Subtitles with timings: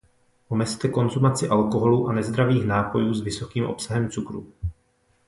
[0.49, 4.47] Omezte konzumaci alkoholu a nezdravých nápojů s vysokým obsahem cukru.